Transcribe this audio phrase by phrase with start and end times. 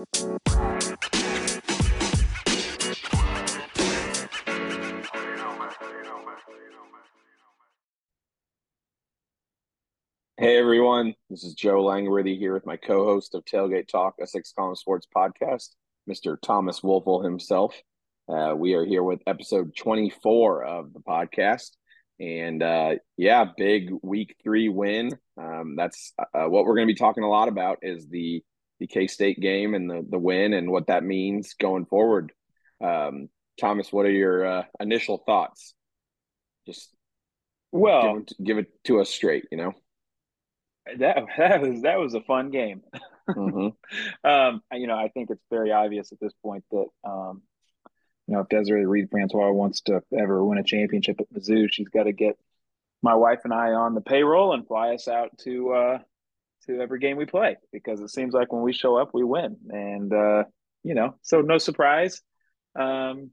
[0.00, 0.06] Hey
[10.56, 14.74] everyone, this is Joe Langworthy here with my co-host of Tailgate Talk, a six column
[14.74, 15.74] sports podcast,
[16.08, 16.40] Mr.
[16.40, 17.78] Thomas Woelfel himself.
[18.26, 21.72] Uh, we are here with episode 24 of the podcast.
[22.18, 25.10] And uh, yeah, big week three win.
[25.36, 28.42] Um, that's uh, what we're going to be talking a lot about is the
[28.80, 32.32] the K State game and the the win and what that means going forward.
[32.82, 33.28] Um,
[33.60, 35.74] Thomas, what are your uh, initial thoughts?
[36.66, 36.90] Just
[37.70, 39.74] well, give it, give it to us straight, you know
[40.98, 42.82] that that was that was a fun game.
[43.28, 43.68] mm-hmm.
[44.28, 47.42] um, you know, I think it's very obvious at this point that um,
[48.26, 51.88] you know if Desiree Reed Francois wants to ever win a championship at Mizzou, she's
[51.88, 52.36] got to get
[53.02, 55.98] my wife and I on the payroll and fly us out to uh,
[56.66, 59.56] to every game we play because it seems like when we show up, we win,
[59.70, 60.44] and uh,
[60.82, 62.20] you know, so no surprise.
[62.78, 63.30] Um,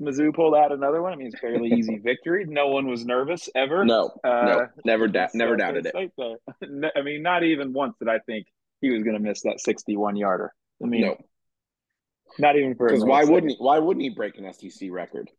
[0.00, 1.12] Mizzou pulled out another one.
[1.12, 2.46] I mean, it's fairly easy victory.
[2.48, 3.84] No one was nervous ever.
[3.84, 6.12] No, uh, no, never, da- never doubted it.
[6.96, 8.46] I mean, not even once did I think
[8.80, 10.52] he was going to miss that sixty-one yarder.
[10.82, 11.16] I mean, no.
[12.38, 15.30] not even for because why wouldn't he, why wouldn't he break an SEC record?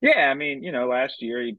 [0.00, 1.56] Yeah, I mean, you know, last year he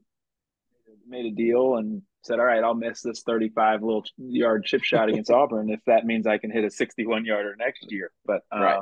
[1.06, 5.08] made a deal and said, "All right, I'll miss this thirty-five little yard chip shot
[5.08, 8.62] against Auburn if that means I can hit a sixty-one yarder next year." But um,
[8.62, 8.80] right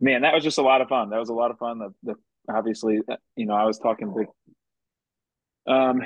[0.00, 1.10] man, that was just a lot of fun.
[1.10, 1.78] That was a lot of fun.
[1.78, 2.14] The, the
[2.52, 4.12] obviously, uh, you know, I was talking
[5.66, 6.00] to um,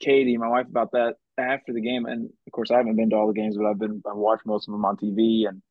[0.00, 3.16] Katie, my wife, about that after the game, and of course, I haven't been to
[3.16, 5.62] all the games, but I've been I've watched most of them on TV, and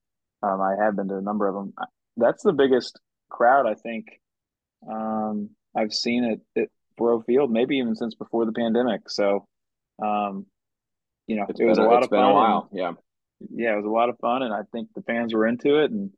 [0.41, 1.73] um, I have been to a number of them.
[2.17, 4.07] That's the biggest crowd I think
[4.89, 9.09] um, I've seen it at Faurot Field, maybe even since before the pandemic.
[9.09, 9.47] So,
[10.03, 10.45] um,
[11.27, 12.33] you know, it's it was been, a lot of fun.
[12.33, 12.91] while, and, yeah,
[13.51, 15.91] yeah, it was a lot of fun, and I think the fans were into it,
[15.91, 16.11] and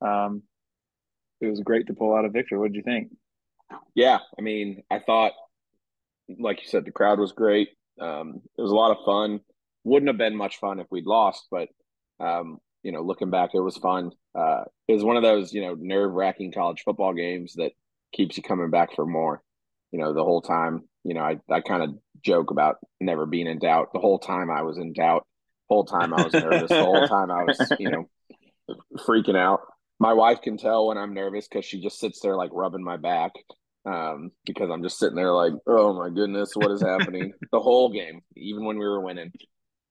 [0.00, 0.42] um,
[1.40, 2.58] it was great to pull out a victory.
[2.58, 3.08] What did you think?
[3.94, 5.32] Yeah, I mean, I thought,
[6.38, 7.68] like you said, the crowd was great.
[8.00, 9.40] Um, it was a lot of fun.
[9.84, 11.68] Wouldn't have been much fun if we'd lost, but
[12.20, 14.12] um, you know, looking back, it was fun.
[14.34, 17.72] Uh, it was one of those you know nerve wracking college football games that
[18.12, 19.42] keeps you coming back for more.
[19.92, 20.82] You know, the whole time.
[21.04, 21.90] You know, I I kind of
[22.22, 23.92] joke about never being in doubt.
[23.92, 25.26] The whole time I was in doubt.
[25.68, 26.68] The whole time I was nervous.
[26.68, 28.08] the whole time I was you know
[29.06, 29.60] freaking out
[30.00, 32.96] my wife can tell when I'm nervous because she just sits there like rubbing my
[32.96, 33.32] back
[33.84, 37.32] um, because I'm just sitting there like, oh my goodness, what is happening?
[37.52, 39.32] the whole game, even when we were winning.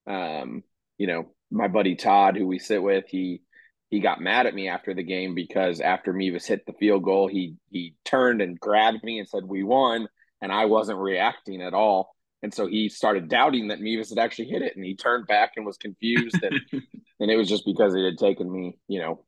[0.06, 0.62] Um,
[0.96, 3.42] you know, my buddy Todd, who we sit with, he
[3.90, 7.26] he got mad at me after the game because after Mevis hit the field goal,
[7.26, 10.08] he he turned and grabbed me and said we won,
[10.42, 12.14] and I wasn't reacting at all.
[12.42, 15.52] And so he started doubting that Mevis had actually hit it, and he turned back
[15.56, 16.60] and was confused, and
[17.20, 19.24] and it was just because it had taken me, you know,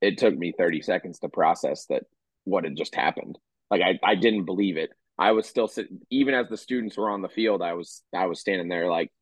[0.00, 2.04] it took me 30 seconds to process that
[2.44, 3.38] what had just happened.
[3.70, 4.90] Like I, I didn't believe it.
[5.18, 8.26] I was still sitting, even as the students were on the field, I was, I
[8.26, 9.12] was standing there like,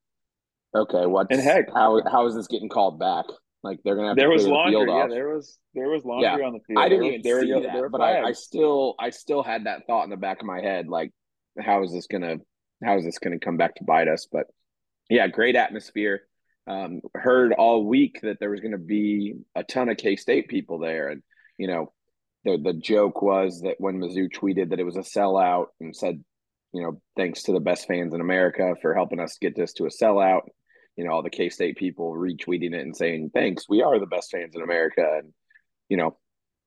[0.75, 1.27] okay, what?
[1.31, 3.25] And heck, how, how is this getting called back?
[3.63, 4.87] Like they're gonna have there to was laundry.
[4.87, 6.47] The yeah, there was there was laundry yeah.
[6.47, 6.79] on the field.
[6.79, 9.65] I didn't even there, see there, that, there but I, I, still I still had
[9.65, 11.13] that thought in the back of my head, like,
[11.59, 12.37] how is this gonna
[12.85, 14.29] how is this gonna come back to bite us?
[14.31, 14.47] But
[15.11, 16.23] yeah, great atmosphere
[16.69, 20.49] um, heard all week that there was going to be a ton of K State
[20.49, 21.23] people there, and
[21.57, 21.93] you know,
[22.45, 26.23] the the joke was that when Mizzou tweeted that it was a sellout and said,
[26.73, 29.87] you know, thanks to the best fans in America for helping us get this to
[29.87, 30.43] a sellout.
[30.99, 34.07] You know, all the K State people retweeting it and saying, "Thanks, we are the
[34.07, 35.33] best fans in America." And
[35.89, 36.19] you know,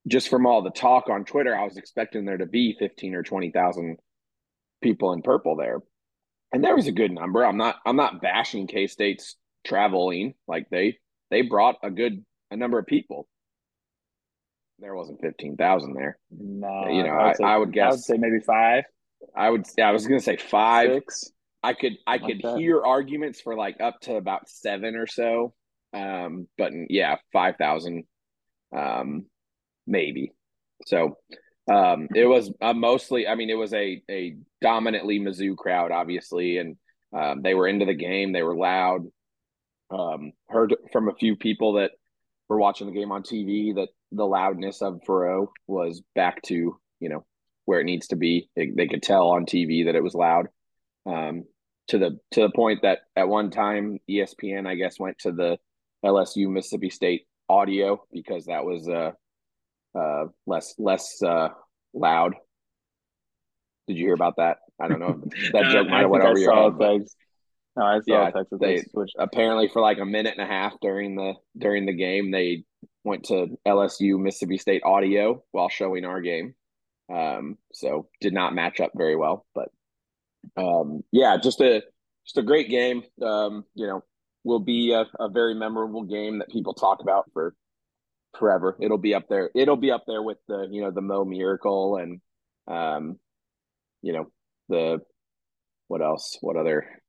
[0.07, 3.23] just from all the talk on Twitter, I was expecting there to be fifteen or
[3.23, 3.97] twenty thousand
[4.81, 5.79] people in purple there,
[6.53, 7.45] and there was a good number.
[7.45, 9.35] I'm not I'm not bashing K State's
[9.67, 10.33] traveling.
[10.47, 10.97] Like they
[11.29, 13.27] they brought a good a number of people.
[14.79, 16.17] There wasn't fifteen thousand there.
[16.31, 17.83] No, you know, I, I, say, I, would guess.
[17.83, 18.85] I would say maybe five.
[19.35, 19.67] I would.
[19.77, 20.89] Yeah, I was gonna say five.
[20.89, 21.31] Six.
[21.63, 21.93] I could.
[22.07, 25.53] I could hear arguments for like up to about seven or so.
[25.93, 28.05] Um, but yeah, five thousand,
[28.75, 29.25] um,
[29.85, 30.33] maybe.
[30.87, 31.17] So,
[31.71, 33.27] um, it was uh, mostly.
[33.27, 36.77] I mean, it was a a dominantly Mizzou crowd, obviously, and
[37.13, 38.31] um, they were into the game.
[38.31, 39.01] They were loud.
[39.91, 41.91] Um, heard from a few people that
[42.47, 47.09] were watching the game on TV that the loudness of Faurot was back to you
[47.09, 47.25] know
[47.65, 48.49] where it needs to be.
[48.55, 50.47] They, they could tell on TV that it was loud.
[51.05, 51.43] Um,
[51.91, 55.59] to the to the point that at one time ESPN I guess went to the
[56.03, 59.11] LSU Mississippi State audio because that was uh
[59.97, 61.49] uh less less uh
[61.93, 62.35] loud.
[63.87, 64.59] Did you hear about that?
[64.79, 65.21] I don't know.
[65.51, 66.77] That joke might have went over your head.
[66.77, 67.01] But,
[67.75, 68.59] no, I saw yeah, Texas.
[68.59, 68.83] They
[69.19, 72.63] apparently for like a minute and a half during the during the game they
[73.03, 76.55] went to LSU Mississippi State audio while showing our game.
[77.13, 79.69] Um, so did not match up very well, but
[80.57, 81.83] um, yeah, just a
[82.25, 83.03] just a great game.
[83.21, 84.03] Um, you know,
[84.43, 87.55] will be a, a very memorable game that people talk about for
[88.37, 88.77] forever.
[88.79, 89.49] It'll be up there.
[89.55, 92.21] It'll be up there with the you know the Mo Miracle and
[92.67, 93.19] um,
[94.01, 94.31] you know
[94.69, 94.99] the
[95.87, 96.37] what else?
[96.41, 97.01] What other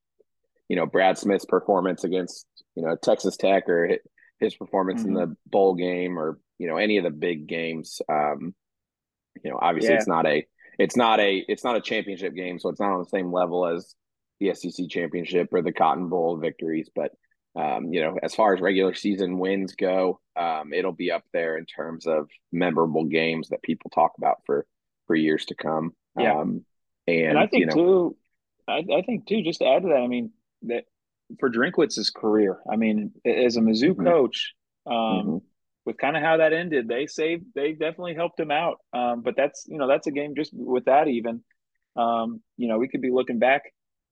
[0.69, 3.99] you know Brad Smith's performance against you know Texas Tech or
[4.38, 5.17] his performance mm-hmm.
[5.17, 8.00] in the bowl game or you know any of the big games.
[8.08, 8.55] Um,
[9.43, 9.96] you know, obviously yeah.
[9.96, 10.46] it's not a
[10.78, 13.66] it's not a it's not a championship game, so it's not on the same level
[13.66, 13.94] as
[14.40, 16.90] the SEC championship or the Cotton Bowl victories.
[16.94, 17.12] But
[17.54, 21.58] um, you know, as far as regular season wins go, um, it'll be up there
[21.58, 24.66] in terms of memorable games that people talk about for
[25.06, 25.92] for years to come.
[26.19, 26.64] Yeah, um,
[27.06, 28.16] and, and, I think you know, too,
[28.68, 30.30] I, I, think too, just to add to that, I mean
[30.62, 30.84] that
[31.38, 34.04] for Drinkwitz's career, I mean, as a Mizzou mm-hmm.
[34.04, 34.54] coach,
[34.86, 35.36] um, mm-hmm.
[35.84, 38.79] With kind of how that ended, they saved, they definitely helped him out.
[38.93, 41.43] Um, but that's you know that's a game just with that even,
[41.96, 43.62] um, you know, we could be looking back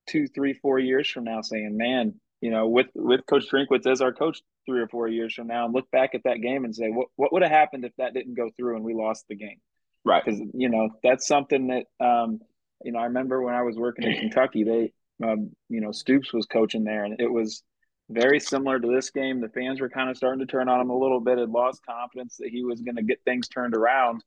[0.08, 4.00] two, three, four years from now, saying, man, you know, with with Coach Drinkwitz as
[4.00, 6.74] our coach three or four years from now, and look back at that game and
[6.74, 9.36] say, what what would have happened if that didn't go through and we lost the
[9.36, 9.60] game?
[10.04, 10.22] Right.
[10.24, 12.40] Because you know that's something that um,
[12.82, 14.92] you know I remember when I was working in Kentucky, they
[15.26, 17.62] um, you know Stoops was coaching there, and it was
[18.10, 19.40] very similar to this game.
[19.40, 21.86] The fans were kind of starting to turn on him a little bit, had lost
[21.86, 24.22] confidence that he was going to get things turned around.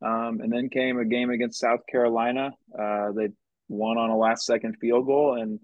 [0.00, 2.52] Um, and then came a game against South Carolina.
[2.72, 3.28] Uh, they
[3.68, 5.58] won on a last second field goal, and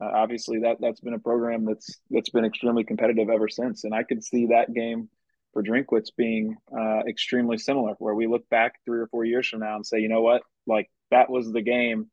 [0.00, 3.82] uh, obviously that that's been a program that's that's been extremely competitive ever since.
[3.82, 5.08] And I could see that game
[5.52, 9.58] for Drinkwitz being uh, extremely similar, where we look back three or four years from
[9.60, 12.08] now and say, you know what, like that was the game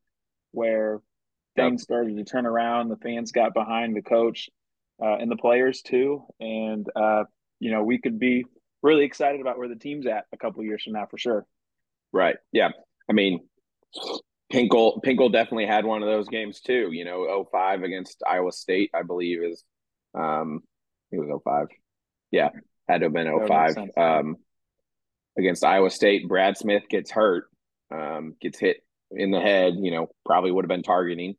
[0.50, 1.00] where
[1.54, 2.88] things started to turn around.
[2.88, 4.48] The fans got behind the coach
[5.02, 7.24] uh, and the players too, and uh,
[7.60, 8.44] you know we could be
[8.82, 11.46] really excited about where the team's at a couple years from now for sure.
[12.12, 12.36] Right.
[12.52, 12.70] Yeah.
[13.08, 13.40] I mean,
[14.52, 16.90] Pinkel Pinkel definitely had one of those games too.
[16.92, 19.64] You know, 05 against Iowa State, I believe is
[20.14, 20.62] um
[21.10, 21.68] it was 05.
[22.30, 22.50] Yeah,
[22.88, 23.76] had to have been 05.
[23.96, 24.36] Um
[25.36, 27.44] against Iowa State, Brad Smith gets hurt,
[27.92, 28.78] um, gets hit
[29.12, 31.36] in the head, you know, probably would have been targeting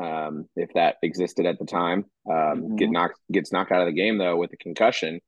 [0.00, 2.04] um if that existed at the time.
[2.28, 2.76] Um mm-hmm.
[2.76, 5.20] get knocked gets knocked out of the game though with a concussion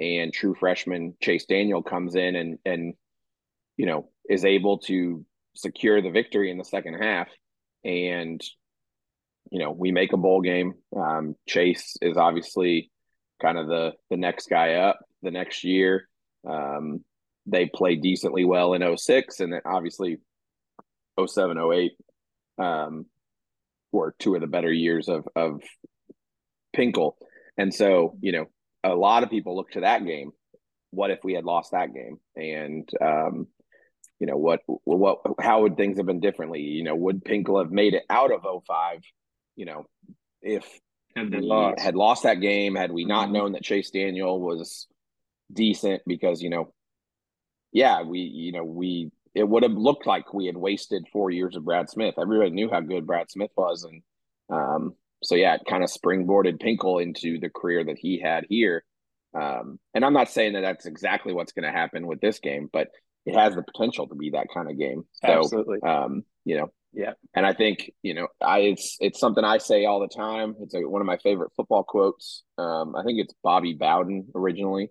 [0.00, 2.94] and true freshman Chase Daniel comes in and and
[3.76, 5.24] you know is able to
[5.58, 7.28] secure the victory in the second half.
[7.84, 8.40] And,
[9.50, 10.74] you know, we make a bowl game.
[10.96, 12.90] Um, Chase is obviously
[13.40, 16.08] kind of the the next guy up the next year.
[16.48, 17.04] Um,
[17.46, 20.18] they play decently well in 06 and then obviously
[21.24, 21.92] 07, 08
[22.58, 23.06] um,
[23.92, 25.62] were two of the better years of of
[26.76, 27.12] Pinkel.
[27.56, 28.46] And so, you know,
[28.84, 30.30] a lot of people look to that game.
[30.90, 32.18] What if we had lost that game?
[32.36, 33.48] And um,
[34.18, 37.70] you know what what how would things have been differently you know would Pinkel have
[37.70, 39.00] made it out of 05
[39.56, 39.86] you know
[40.42, 40.64] if
[41.14, 41.80] had we lost.
[41.80, 43.34] had lost that game had we not mm-hmm.
[43.34, 44.86] known that Chase Daniel was
[45.52, 46.72] decent because you know
[47.72, 51.56] yeah we you know we it would have looked like we had wasted 4 years
[51.56, 54.02] of Brad Smith everybody knew how good Brad Smith was and
[54.50, 58.84] um so yeah it kind of springboarded Pinkel into the career that he had here
[59.34, 62.68] um and I'm not saying that that's exactly what's going to happen with this game
[62.72, 62.88] but
[63.28, 65.04] it has the potential to be that kind of game.
[65.12, 65.80] So, Absolutely.
[65.82, 67.12] Um, you know, yeah.
[67.34, 70.54] And I think you know, I it's it's something I say all the time.
[70.62, 72.42] It's a, one of my favorite football quotes.
[72.56, 74.90] Um, I think it's Bobby Bowden originally,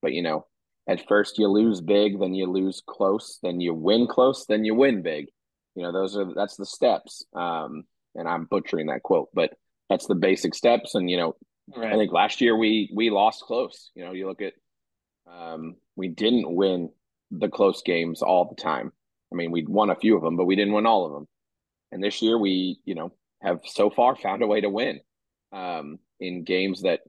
[0.00, 0.46] but you know,
[0.86, 4.74] at first you lose big, then you lose close, then you win close, then you
[4.74, 5.28] win big.
[5.74, 7.24] You know, those are that's the steps.
[7.34, 9.54] Um, and I'm butchering that quote, but
[9.88, 10.94] that's the basic steps.
[10.94, 11.36] And you know,
[11.76, 11.92] right.
[11.92, 13.90] I think last year we we lost close.
[13.94, 14.52] You know, you look at
[15.30, 16.90] um, we didn't win
[17.30, 18.92] the close games all the time.
[19.32, 21.26] I mean, we won a few of them, but we didn't win all of them.
[21.90, 23.12] And this year, we you know
[23.42, 25.00] have so far found a way to win
[25.52, 27.00] um, in games that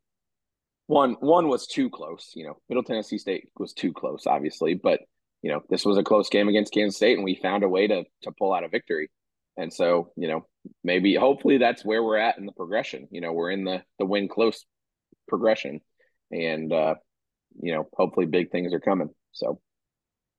[0.88, 2.32] one one was too close.
[2.36, 5.02] You know, Middle Tennessee State was too close, obviously, but
[5.42, 7.88] you know this was a close game against Kansas State, and we found a way
[7.88, 9.10] to to pull out a victory.
[9.58, 10.46] And so, you know,
[10.84, 13.08] maybe hopefully that's where we're at in the progression.
[13.12, 14.66] You know, we're in the the win close
[15.28, 15.82] progression,
[16.32, 16.96] and uh,
[17.62, 19.10] you know, hopefully big things are coming.
[19.32, 19.60] So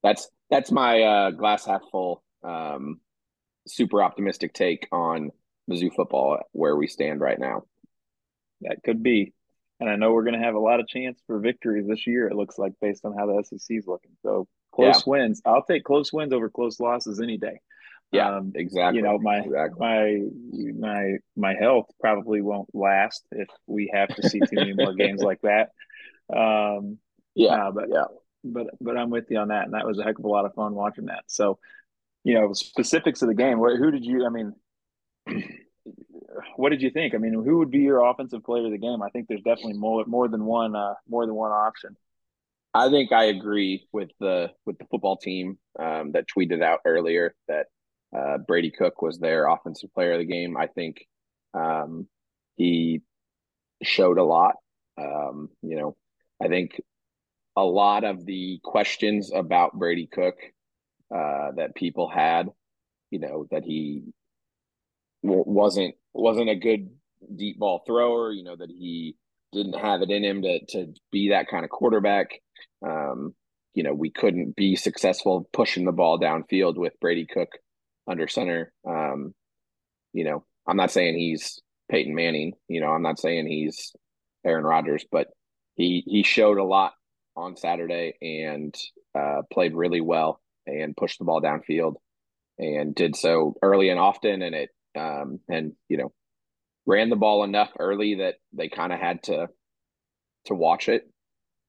[0.03, 3.01] that's that's my uh, glass half full, um,
[3.67, 5.31] super optimistic take on
[5.71, 7.63] Mizzou football where we stand right now.
[8.63, 9.33] That could be,
[9.81, 12.29] and I know we're going to have a lot of chance for victories this year.
[12.29, 14.13] It looks like based on how the SEC is looking.
[14.23, 15.11] So close yeah.
[15.11, 15.43] wins.
[15.45, 17.61] I'll take close wins over close losses any day.
[18.13, 18.99] Yeah, um, exactly.
[18.99, 19.79] You know, my exactly.
[19.81, 20.21] my
[20.79, 25.23] my my health probably won't last if we have to see too many more games
[25.23, 25.71] like that.
[26.35, 26.99] Um,
[27.35, 28.05] Yeah, uh, but yeah.
[28.45, 30.45] But but I'm with you on that, and that was a heck of a lot
[30.47, 31.25] of fun watching that.
[31.27, 31.59] So,
[32.25, 33.59] you know, specifics of the game.
[33.59, 34.25] Who did you?
[34.25, 34.55] I mean,
[36.57, 37.15] what did you think?
[37.15, 39.03] I mean, who would be your offensive player of the game?
[39.03, 41.97] I think there's definitely more more than one uh, more than one option.
[42.75, 47.35] I think I agree with the with the football team um, that tweeted out earlier
[47.49, 47.67] that
[48.17, 50.57] uh, Brady Cook was their offensive player of the game.
[50.57, 51.07] I think
[51.55, 52.07] um,
[52.57, 53.03] he
[53.83, 54.57] showed a lot.
[54.99, 55.97] Um, you know,
[56.43, 56.81] I think
[57.57, 60.37] a lot of the questions about Brady Cook
[61.15, 62.49] uh, that people had,
[63.11, 64.05] you know, that he
[65.23, 66.91] wasn't wasn't a good
[67.35, 68.33] deep ball thrower.
[68.33, 69.17] You know that he
[69.53, 72.41] didn't have it in him to to be that kind of quarterback.
[72.87, 73.35] Um,
[73.75, 77.51] you know, we couldn't be successful pushing the ball downfield with Brady Cook
[78.09, 78.73] under center.
[78.87, 79.35] Um,
[80.13, 82.55] you know, I'm not saying he's Peyton Manning.
[82.69, 83.93] You know, I'm not saying he's
[84.45, 85.29] Aaron Rodgers, but
[85.75, 86.95] he he showed a lot
[87.37, 88.75] on Saturday and
[89.15, 91.95] uh, played really well and pushed the ball downfield
[92.59, 94.43] and did so early and often.
[94.43, 96.13] And it um, and you know
[96.87, 99.49] ran the ball enough early that they kind of had to
[100.47, 101.03] to watch it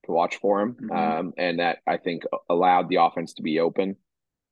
[0.06, 0.92] to watch for him, mm-hmm.
[0.92, 3.98] um, and that I think allowed the offense to be open.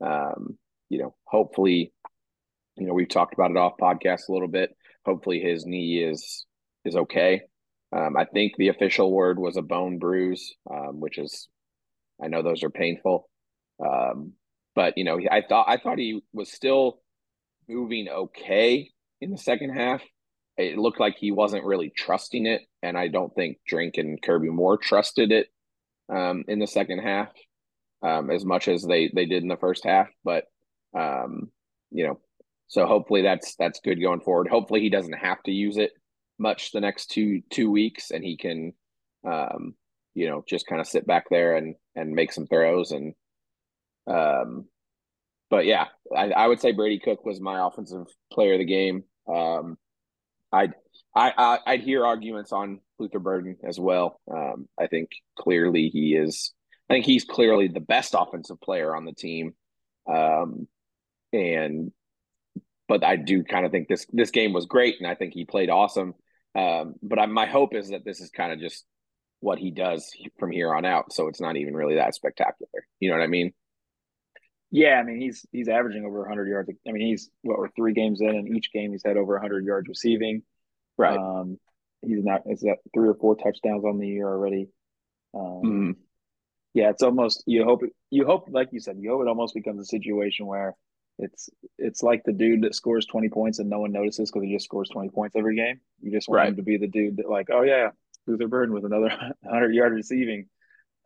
[0.06, 0.58] Um,
[0.90, 1.94] you know, hopefully,
[2.76, 4.76] you know we've talked about it off podcast a little bit.
[5.06, 6.46] Hopefully, his knee is
[6.84, 7.42] is okay.
[7.96, 11.48] Um, I think the official word was a bone bruise, um, which is,
[12.22, 13.30] I know those are painful,
[13.80, 14.34] um,
[14.76, 17.00] but you know, I thought I thought he was still
[17.68, 18.92] moving okay
[19.22, 20.02] in the second half.
[20.58, 24.50] It looked like he wasn't really trusting it, and I don't think Drink and Kirby
[24.50, 25.48] Moore trusted it
[26.10, 27.30] um, in the second half
[28.06, 30.08] um, as much as they they did in the first half.
[30.24, 30.46] But
[30.98, 31.52] um,
[31.92, 32.20] you know,
[32.68, 34.48] so hopefully that's that's good going forward.
[34.48, 35.92] Hopefully he doesn't have to use it
[36.38, 38.74] much the next two two weeks, and he can,
[39.28, 39.76] um,
[40.14, 43.14] you know, just kind of sit back there and and make some throws and
[44.08, 44.66] um,
[45.50, 45.86] but yeah,
[46.16, 49.04] I, I, would say Brady Cook was my offensive player of the game.
[49.28, 49.78] Um,
[50.52, 50.74] I'd
[51.16, 54.20] I, I would hear arguments on Luther Burden as well.
[54.32, 56.54] Um, I think clearly he is.
[56.90, 59.54] I think he's clearly the best offensive player on the team.
[60.08, 60.68] Um,
[61.34, 61.92] and
[62.88, 65.46] but I do kind of think this this game was great, and I think he
[65.46, 66.14] played awesome.
[66.54, 68.86] Um, but I, my hope is that this is kind of just
[69.40, 71.12] what he does from here on out.
[71.14, 72.88] So it's not even really that spectacular.
[73.00, 73.54] You know what I mean?
[74.76, 76.70] Yeah, I mean he's he's averaging over 100 yards.
[76.86, 79.64] I mean he's what we're three games in, and each game he's had over 100
[79.64, 80.44] yards receiving.
[80.98, 81.18] Right.
[81.18, 81.58] Um,
[82.02, 82.42] he's not.
[82.46, 84.68] Is that three or four touchdowns on the year already?
[85.34, 85.92] Um, mm-hmm.
[86.74, 89.80] Yeah, it's almost you hope you hope like you said you hope it almost becomes
[89.80, 90.76] a situation where
[91.20, 94.54] it's it's like the dude that scores 20 points and no one notices because he
[94.54, 95.80] just scores 20 points every game.
[96.02, 96.50] You just want right.
[96.50, 97.92] him to be the dude that like, oh yeah,
[98.28, 99.08] Luther Burden with another
[99.40, 100.48] 100 yard receiving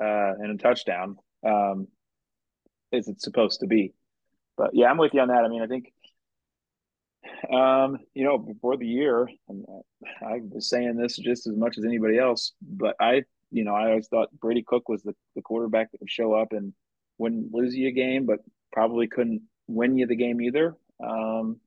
[0.01, 1.17] uh, and a touchdown.
[1.45, 1.87] Um,
[2.91, 3.93] is it supposed to be?
[4.57, 5.45] But yeah, I'm with you on that.
[5.45, 5.93] I mean, I think
[7.51, 9.29] um, you know, before the year,
[10.21, 13.89] I was saying this just as much as anybody else, but I, you know, I
[13.89, 16.73] always thought Brady Cook was the, the quarterback that would show up and
[17.17, 18.39] wouldn't lose you a game, but
[18.71, 20.75] probably couldn't win you the game either.
[21.03, 21.59] Um,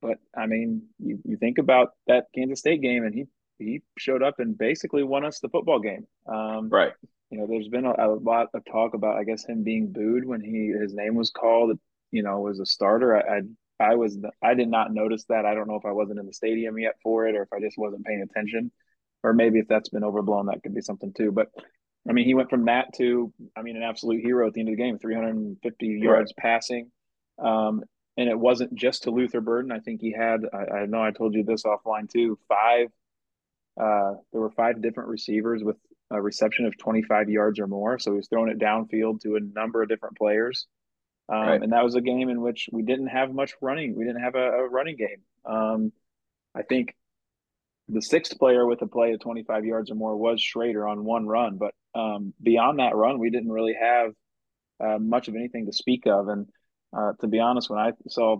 [0.00, 3.26] but I mean, you, you think about that Kansas State game, and he
[3.58, 6.06] he showed up and basically won us the football game.
[6.26, 6.92] Um, right.
[7.30, 10.24] You know, there's been a, a, lot of talk about, I guess, him being booed
[10.24, 11.78] when he his name was called.
[12.10, 13.16] You know, as a starter.
[13.16, 15.46] I, I I was I did not notice that.
[15.46, 17.60] I don't know if I wasn't in the stadium yet for it, or if I
[17.60, 18.72] just wasn't paying attention,
[19.22, 21.30] or maybe if that's been overblown, that could be something too.
[21.30, 21.48] But
[22.08, 24.70] I mean, he went from that to, I mean, an absolute hero at the end
[24.70, 26.42] of the game, 350 yards right.
[26.42, 26.90] passing.
[27.38, 27.82] Um,
[28.16, 29.70] and it wasn't just to Luther Burden.
[29.70, 32.88] I think he had, I, I know I told you this offline too, five,
[33.80, 35.76] uh, there were five different receivers with
[36.10, 37.98] a reception of 25 yards or more.
[37.98, 40.66] So he was throwing it downfield to a number of different players.
[41.28, 41.62] Um, right.
[41.62, 43.94] And that was a game in which we didn't have much running.
[43.96, 45.22] We didn't have a, a running game.
[45.44, 45.92] Um,
[46.54, 46.94] I think
[47.88, 51.26] the sixth player with a play of 25 yards or more was Schrader on one
[51.26, 51.58] run.
[51.58, 54.12] But um, beyond that run, we didn't really have
[54.80, 56.28] uh, much of anything to speak of.
[56.28, 56.46] And
[56.96, 58.38] uh, to be honest, when I saw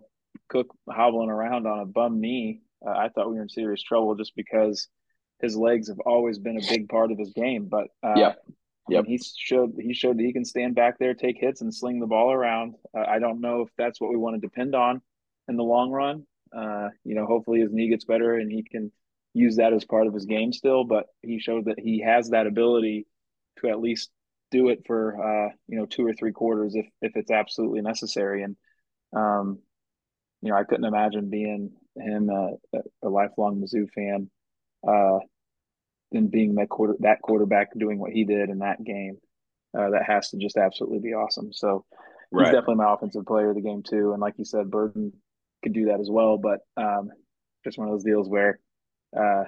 [0.49, 4.15] Cook hobbling around on a bum knee, uh, I thought we were in serious trouble
[4.15, 4.89] just because
[5.40, 7.66] his legs have always been a big part of his game.
[7.66, 8.32] But uh, yeah,
[8.88, 12.00] yeah, he showed he showed that he can stand back there, take hits, and sling
[12.00, 12.75] the ball around.
[12.97, 15.00] Uh, I don't know if that's what we want to depend on
[15.49, 16.26] in the long run.
[16.56, 18.90] Uh, you know, hopefully his knee gets better and he can
[19.35, 22.49] use that as part of his game still, but he showed that he has that
[22.49, 23.06] ability
[23.61, 24.11] to at least
[24.50, 28.42] do it for uh, you know two or three quarters if if it's absolutely necessary.
[28.42, 28.56] And
[29.14, 29.61] um,
[30.42, 34.30] you know, I couldn't imagine being him uh, a lifelong Mizzou fan.
[34.87, 35.18] Uh,
[36.12, 39.18] and being that quarter that quarterback doing what he did in that game,
[39.78, 41.52] uh, that has to just absolutely be awesome.
[41.52, 41.84] So
[42.32, 42.46] right.
[42.46, 44.12] he's definitely my offensive player of the game too.
[44.12, 45.12] And like you said, Burden
[45.62, 46.38] could do that as well.
[46.38, 47.10] But um,
[47.64, 48.58] just one of those deals where
[49.16, 49.44] uh,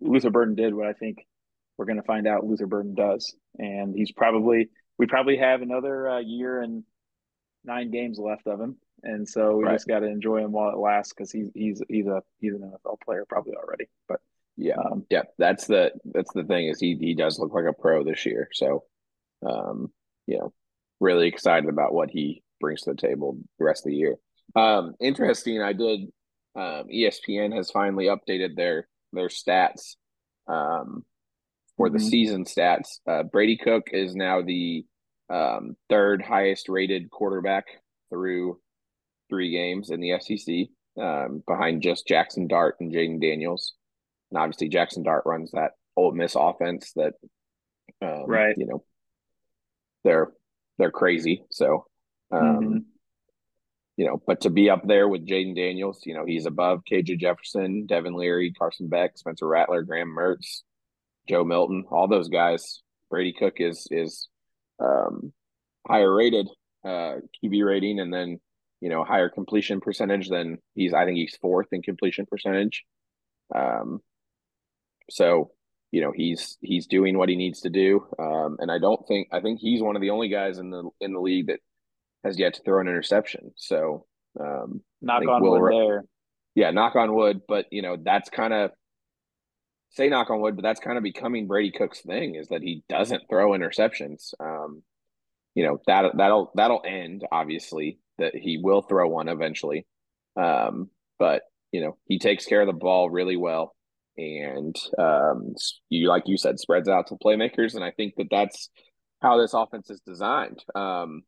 [0.00, 1.18] Luther Burden did what I think
[1.76, 4.68] we're going to find out Luther Burden does, and he's probably
[4.98, 6.84] we probably have another uh, year and
[7.64, 9.74] nine games left of him, and so we right.
[9.74, 12.60] just got to enjoy him while it lasts because he's he's he's a he's an
[12.60, 13.86] NFL player probably already.
[14.08, 14.20] But
[14.56, 17.72] yeah, um, yeah, that's the that's the thing is he he does look like a
[17.72, 18.48] pro this year.
[18.52, 18.84] So,
[19.46, 19.92] um,
[20.26, 20.52] you know,
[21.00, 24.16] really excited about what he brings to the table the rest of the year.
[24.56, 25.60] Um, interesting.
[25.60, 26.00] I did.
[26.56, 29.96] Um, ESPN has finally updated their their stats
[30.46, 31.04] um,
[31.76, 32.08] for the mm-hmm.
[32.08, 33.00] season stats.
[33.08, 34.84] Uh, Brady Cook is now the
[35.30, 37.64] um, third highest rated quarterback
[38.10, 38.60] through
[39.28, 43.74] three games in the SEC, um, behind just Jackson Dart and Jayden Daniels.
[44.30, 47.14] And obviously, Jackson Dart runs that Ole Miss offense that,
[48.02, 48.56] um, right?
[48.56, 48.84] You know,
[50.02, 50.32] they're
[50.78, 51.44] they're crazy.
[51.50, 51.86] So,
[52.30, 52.78] um, mm-hmm.
[53.96, 57.18] you know, but to be up there with Jayden Daniels, you know, he's above KJ
[57.18, 60.62] Jefferson, Devin Leary, Carson Beck, Spencer Rattler, Graham Mertz,
[61.28, 62.82] Joe Milton, all those guys.
[63.10, 64.28] Brady Cook is is
[64.80, 65.32] um,
[65.86, 66.48] higher rated
[66.84, 68.40] uh, QB rating, and then
[68.80, 70.92] you know higher completion percentage than he's.
[70.92, 72.84] I think he's fourth in completion percentage.
[73.54, 74.00] Um,
[75.10, 75.50] so
[75.90, 79.28] you know he's he's doing what he needs to do, um, and I don't think
[79.32, 81.60] I think he's one of the only guys in the in the league that
[82.24, 83.52] has yet to throw an interception.
[83.56, 84.06] So
[84.40, 86.04] um, knock on Will, wood there.
[86.54, 87.42] Yeah, knock on wood.
[87.46, 88.70] But you know that's kind of
[89.90, 92.82] say knock on wood, but that's kind of becoming Brady Cook's thing is that he
[92.88, 94.34] doesn't throw interceptions.
[94.40, 94.82] Um,
[95.54, 99.86] you know that that'll that'll end obviously that he will throw one eventually,
[100.36, 101.42] um, but
[101.72, 103.74] you know he takes care of the ball really well,
[104.16, 105.54] and um,
[105.88, 108.70] you like you said spreads out to playmakers, and I think that that's
[109.20, 110.62] how this offense is designed.
[110.74, 111.22] Um,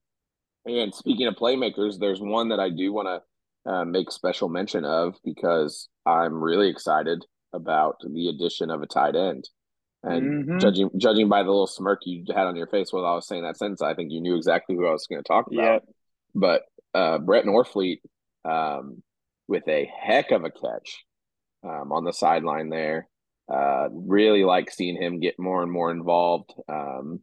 [0.67, 4.85] and speaking of playmakers, there's one that I do want to uh, make special mention
[4.85, 9.49] of because I'm really excited about the addition of a tight end.
[10.03, 10.59] And mm-hmm.
[10.59, 13.43] judging judging by the little smirk you had on your face while I was saying
[13.43, 15.73] that sentence, I think you knew exactly who I was going to talk about.
[15.73, 15.85] Yep.
[16.35, 16.63] But
[16.97, 18.01] uh, Brett Norfleet,
[18.45, 19.03] um,
[19.49, 21.05] with a heck of a catch
[21.63, 23.07] um, on the sideline there,
[23.53, 26.53] uh, really like seeing him get more and more involved.
[26.69, 27.21] Um,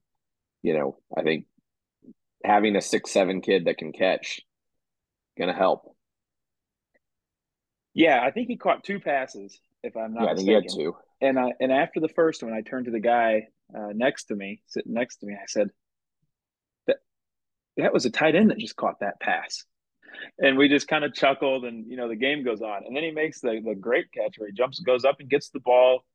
[0.61, 1.45] you know, I think
[2.45, 4.41] having a six seven kid that can catch
[5.37, 5.95] gonna help.
[7.93, 10.55] Yeah, I think he caught two passes if I'm not yeah, mistaken.
[10.55, 10.95] I think he had two.
[11.21, 14.35] And I and after the first one, I turned to the guy uh, next to
[14.35, 15.33] me, sitting next to me.
[15.33, 15.73] I said, "That
[17.77, 19.65] that was a tight end that just caught that pass."
[20.39, 22.85] And we just kind of chuckled, and you know the game goes on.
[22.85, 25.49] And then he makes the the great catch where he jumps, goes up, and gets
[25.49, 26.05] the ball.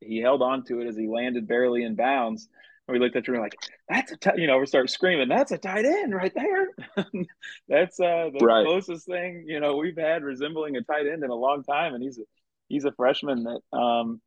[0.00, 2.48] He held on to it as he landed barely in bounds.
[2.86, 3.56] And we looked at you and like,
[3.88, 6.68] "That's a t-, you know." We start screaming, "That's a tight end right there!"
[7.68, 8.64] That's uh, the right.
[8.64, 12.02] closest thing you know we've had resembling a tight end in a long time, and
[12.02, 12.24] he's a
[12.68, 14.20] he's a freshman that um,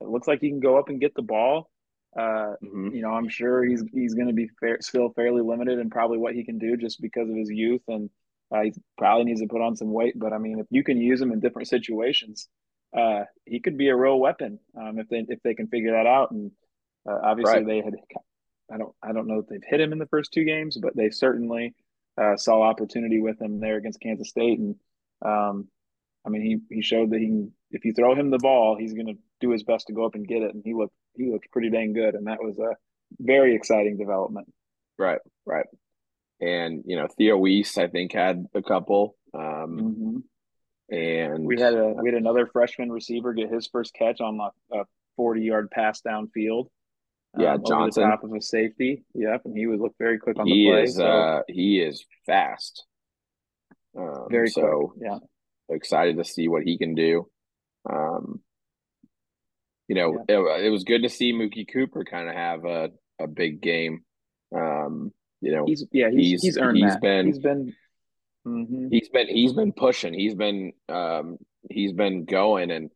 [0.00, 1.70] it looks like he can go up and get the ball.
[2.16, 2.88] Uh, mm-hmm.
[2.94, 6.18] You know, I'm sure he's he's going to be fair, still fairly limited in probably
[6.18, 8.10] what he can do just because of his youth, and
[8.54, 10.18] uh, he probably needs to put on some weight.
[10.18, 12.48] But I mean, if you can use him in different situations,
[12.96, 16.06] uh, he could be a real weapon um, if they if they can figure that
[16.06, 16.30] out.
[16.30, 16.50] And
[17.08, 17.66] uh, obviously, right.
[17.66, 17.94] they had
[18.72, 20.96] I don't I don't know if they've hit him in the first two games, but
[20.96, 21.74] they certainly
[22.20, 24.76] uh, saw opportunity with him there against Kansas State, and
[25.24, 25.68] um,
[26.26, 28.94] I mean, he he showed that he can, if you throw him the ball, he's
[28.94, 31.30] going to do his best to go up and get it, and he looked he
[31.30, 32.76] looked pretty dang good, and that was a
[33.18, 34.52] very exciting development.
[34.98, 35.66] Right, right,
[36.40, 40.22] and you know Theo Wease, I think had a couple, um,
[40.90, 40.94] mm-hmm.
[40.94, 44.40] and we had a we had another freshman receiver get his first catch on
[44.72, 44.84] a,
[45.16, 46.68] forty yard pass downfield.
[47.36, 49.04] Yeah, um, Johnson top of a safety.
[49.14, 50.82] Yep, and he would look very quick on he the play.
[50.84, 51.06] Is, so.
[51.06, 52.86] uh, he is fast.
[53.96, 55.02] Um, very so, quick.
[55.10, 55.18] Yeah
[55.70, 57.28] excited to see what he can do.
[57.88, 58.40] Um,
[59.88, 60.36] you know, yeah.
[60.36, 64.04] it, it, was good to see Mookie Cooper kind of have a, a big game.
[64.54, 67.00] Um, you know, he's yeah, he's he's, he's earned he's that.
[67.00, 67.74] been he's been
[68.46, 68.88] mm-hmm.
[68.90, 70.12] he's been he's been pushing.
[70.12, 71.38] He's been um
[71.70, 72.90] he's been going and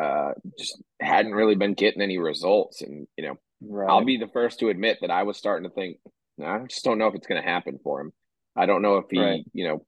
[0.00, 2.82] uh just hadn't really been getting any results.
[2.82, 3.90] And you know, right.
[3.90, 5.98] I'll be the first to admit that I was starting to think,
[6.42, 8.12] I just don't know if it's going to happen for him.
[8.56, 9.44] I don't know if he, right.
[9.52, 9.86] you know,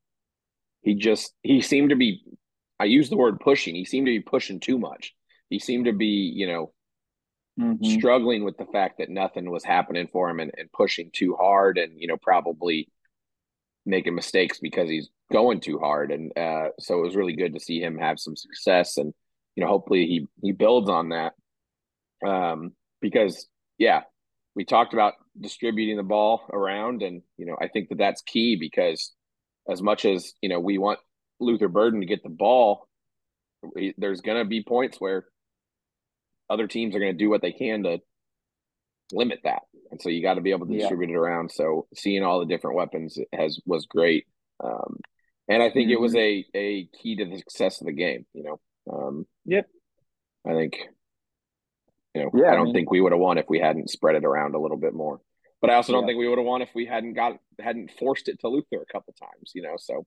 [0.82, 2.22] he just he seemed to be
[2.80, 3.74] I use the word pushing.
[3.74, 5.14] He seemed to be pushing too much.
[5.50, 6.72] He seemed to be, you know,
[7.58, 7.84] mm-hmm.
[7.98, 11.78] struggling with the fact that nothing was happening for him and, and pushing too hard
[11.78, 12.88] and, you know, probably
[13.86, 16.10] making mistakes because he's going too hard.
[16.10, 18.96] And uh, so it was really good to see him have some success.
[18.96, 19.12] And
[19.60, 21.34] you know, hopefully he he builds on that.
[22.26, 23.46] Um, because
[23.78, 24.02] yeah,
[24.54, 28.56] we talked about distributing the ball around, and you know, I think that that's key
[28.56, 29.12] because
[29.68, 30.98] as much as you know we want
[31.40, 32.88] Luther Burden to get the ball,
[33.96, 35.24] there's going to be points where
[36.48, 37.98] other teams are going to do what they can to
[39.12, 41.16] limit that, and so you got to be able to distribute yeah.
[41.16, 41.50] it around.
[41.50, 44.26] So seeing all the different weapons has was great,
[44.62, 44.98] um,
[45.48, 45.92] and I think mm-hmm.
[45.92, 46.56] it was mm-hmm.
[46.56, 48.26] a a key to the success of the game.
[48.34, 48.60] You know,
[48.92, 49.66] um, yep.
[50.46, 50.76] I think
[52.14, 53.90] you know, yeah, I don't I mean, think we would have won if we hadn't
[53.90, 55.20] spread it around a little bit more.
[55.60, 56.08] But I also don't yeah.
[56.08, 58.92] think we would have won if we hadn't got hadn't forced it to Luther a
[58.92, 59.52] couple times.
[59.54, 60.06] You know, so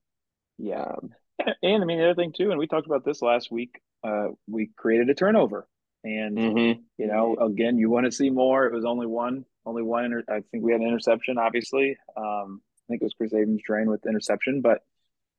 [0.58, 0.82] yeah.
[0.82, 1.10] Um,
[1.62, 3.80] and I mean the other thing too, and we talked about this last week.
[4.02, 5.66] Uh, we created a turnover,
[6.02, 6.80] and mm-hmm.
[6.98, 8.66] you know, again, you want to see more.
[8.66, 10.04] It was only one, only one.
[10.04, 11.38] Inter- I think we had an interception.
[11.38, 14.60] Obviously, um, I think it was Chris Abrams-Draine with interception.
[14.60, 14.80] But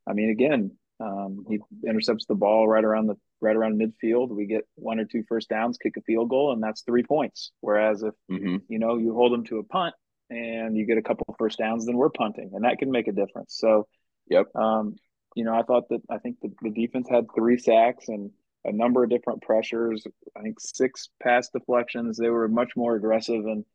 [0.08, 4.29] I mean, again, um, he intercepts the ball right around the right around midfield.
[4.29, 7.51] We get one or two first downs, kick a field goal, and that's three points.
[7.62, 8.58] Whereas if mm-hmm.
[8.67, 9.93] you know you hold them to a punt
[10.29, 13.12] and you get a couple first downs, then we're punting, and that can make a
[13.12, 13.55] difference.
[13.58, 13.88] So,
[14.27, 14.47] yep.
[14.55, 14.95] Um,
[15.36, 18.32] you know, I thought that I think the, the defense had three sacks and
[18.63, 20.06] a number of different pressures.
[20.36, 22.17] I think six pass deflections.
[22.17, 23.65] They were much more aggressive, and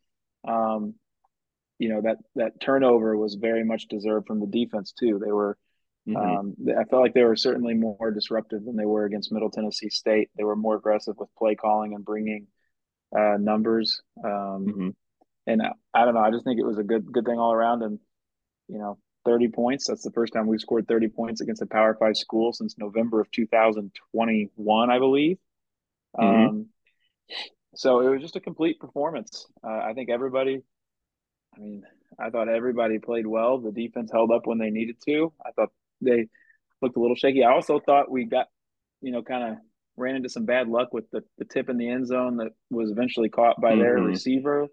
[0.49, 0.95] um,
[1.79, 5.21] you know that that turnover was very much deserved from the defense too.
[5.25, 5.57] They were
[6.09, 6.17] Mm-hmm.
[6.17, 9.91] Um, I felt like they were certainly more disruptive than they were against Middle Tennessee
[9.91, 10.31] State.
[10.37, 12.47] They were more aggressive with play calling and bringing
[13.17, 14.01] uh, numbers.
[14.25, 14.31] Um,
[14.67, 14.89] mm-hmm.
[15.47, 16.21] And I, I, don't know.
[16.21, 17.83] I just think it was a good good thing all around.
[17.83, 17.99] And
[18.69, 19.87] you know, thirty points.
[19.89, 23.21] That's the first time we've scored thirty points against a Power Five school since November
[23.21, 25.39] of two thousand twenty one, I believe.
[26.19, 26.49] Mm-hmm.
[26.49, 26.67] Um,
[27.75, 29.47] so it was just a complete performance.
[29.63, 30.63] Uh, I think everybody.
[31.57, 31.83] I mean,
[32.19, 33.59] I thought everybody played well.
[33.59, 35.33] The defense held up when they needed to.
[35.45, 36.29] I thought they
[36.81, 37.45] looked a little shaky.
[37.45, 38.47] I also thought we got,
[39.01, 39.59] you know, kind of
[39.97, 42.91] ran into some bad luck with the, the tip in the end zone that was
[42.91, 43.81] eventually caught by mm-hmm.
[43.81, 44.69] their receiver.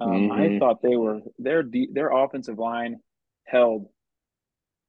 [0.00, 0.32] Um, mm-hmm.
[0.32, 2.96] I thought they were their their offensive line
[3.46, 3.88] held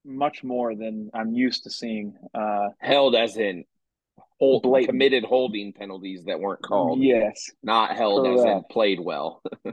[0.04, 2.14] much more than I'm used to seeing.
[2.34, 3.64] Uh, held as in
[4.38, 7.00] hold, committed holding penalties that weren't called.
[7.00, 8.38] Yes, not held Correct.
[8.38, 9.42] as in played well.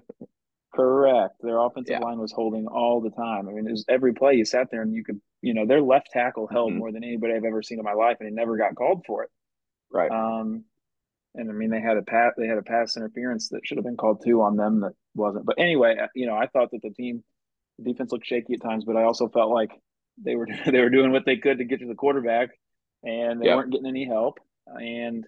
[0.74, 1.36] Correct.
[1.41, 2.06] Their offensive yeah.
[2.06, 3.48] line was holding all the time.
[3.48, 5.82] I mean, it was every play you sat there and you could, you know, their
[5.82, 6.80] left tackle held mm-hmm.
[6.80, 9.24] more than anybody I've ever seen in my life, and he never got called for
[9.24, 9.30] it.
[9.91, 10.12] Right.
[10.12, 10.65] Um,
[11.34, 13.86] and I mean, they had a pass, they had a pass interference that should have
[13.86, 15.45] been called too on them that wasn't.
[15.45, 17.24] But anyway, uh, you know, I thought that the team,
[17.77, 19.71] the defense looked shaky at times, but I also felt like
[20.23, 22.49] they were they were doing what they could to get to the quarterback,
[23.03, 23.57] and they yep.
[23.57, 24.39] weren't getting any help.
[24.67, 25.25] And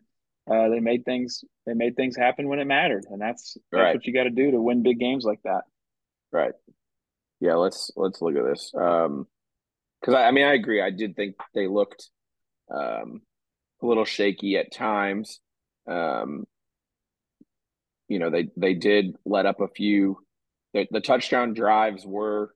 [0.50, 3.96] uh, they made things they made things happen when it mattered, and that's that's right.
[3.96, 5.64] what you got to do to win big games like that.
[6.32, 6.54] Right.
[7.40, 7.56] Yeah.
[7.56, 8.72] Let's let's look at this.
[8.76, 9.28] Um,
[10.02, 10.82] because I, I mean I agree.
[10.82, 12.10] I did think they looked
[12.74, 13.22] um
[13.82, 15.40] a little shaky at times.
[15.88, 16.46] Um,
[18.08, 20.20] you know they they did let up a few.
[20.78, 22.54] The, the touchdown drives were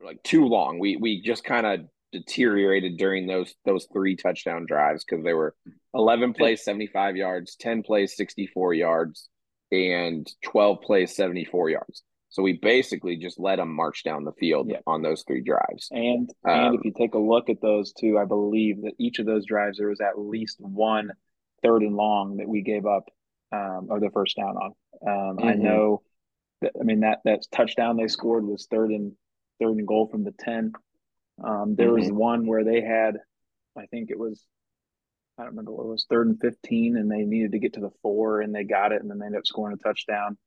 [0.00, 0.78] like too long.
[0.78, 1.80] We we just kind of
[2.12, 5.56] deteriorated during those those three touchdown drives because they were
[5.92, 9.28] 11 plays 75 yards 10 plays 64 yards
[9.72, 14.68] and 12 plays 74 yards so we basically just let them march down the field
[14.70, 14.78] yeah.
[14.86, 18.16] on those three drives and um, and if you take a look at those two
[18.18, 21.10] i believe that each of those drives there was at least one
[21.64, 23.08] third and long that we gave up
[23.52, 24.72] um, or the first down on
[25.06, 25.48] um, mm-hmm.
[25.48, 26.02] i know
[26.60, 29.12] that, i mean that that touchdown they scored was third and
[29.60, 30.72] third and goal from the 10
[31.42, 32.00] um, there mm-hmm.
[32.00, 33.18] was one where they had,
[33.76, 34.42] I think it was,
[35.38, 37.80] I don't remember what it was, third and 15, and they needed to get to
[37.80, 40.38] the four, and they got it, and then they ended up scoring a touchdown.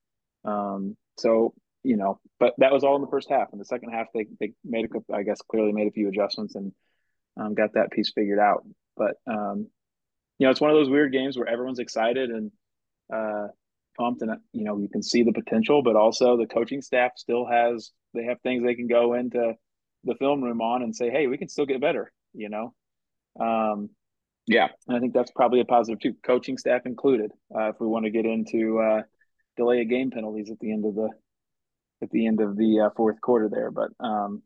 [0.45, 3.53] Um, so, you know, but that was all in the first half.
[3.53, 6.55] In the second half, they, they made a, I guess, clearly made a few adjustments
[6.55, 6.73] and
[7.37, 8.65] um, got that piece figured out.
[8.97, 9.67] But, um,
[10.39, 12.51] you know, it's one of those weird games where everyone's excited and
[13.13, 13.47] uh,
[13.97, 17.45] pumped, and, you know, you can see the potential, but also the coaching staff still
[17.45, 19.53] has, they have things they can go into
[20.03, 22.73] the film room on and say, hey, we can still get better, you know?
[23.39, 23.89] Um,
[24.47, 24.69] yeah.
[24.87, 28.05] And I think that's probably a positive too, coaching staff included, uh, if we want
[28.05, 29.01] to get into uh,
[29.57, 31.09] delay of game penalties at the end of the
[32.01, 33.71] at the end of the uh, fourth quarter there.
[33.71, 34.41] But um,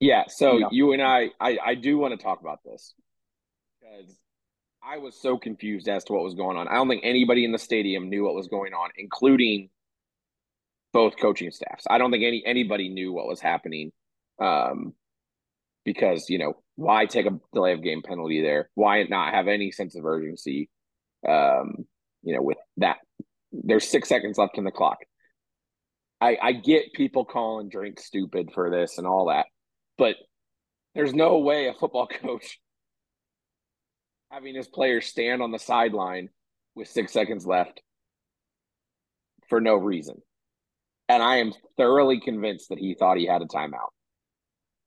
[0.00, 0.68] yeah, so you, know.
[0.72, 2.94] you and I, I, I do want to talk about this
[3.78, 4.16] because
[4.86, 6.68] I was so confused as to what was going on.
[6.68, 9.68] I don't think anybody in the stadium knew what was going on, including
[10.92, 11.84] both coaching staffs.
[11.90, 13.90] I don't think any anybody knew what was happening
[14.40, 14.94] um,
[15.84, 18.70] because you know why take a delay of game penalty there?
[18.74, 20.70] Why not have any sense of urgency?
[21.28, 21.86] Um,
[22.22, 22.98] you know, with that,
[23.50, 24.98] there's six seconds left in the clock.
[26.20, 29.46] I I get people calling drink stupid for this and all that,
[29.98, 30.14] but
[30.94, 32.60] there's no way a football coach
[34.30, 36.28] having his players stand on the sideline
[36.74, 37.80] with six seconds left
[39.48, 40.20] for no reason.
[41.08, 43.90] And I am thoroughly convinced that he thought he had a timeout.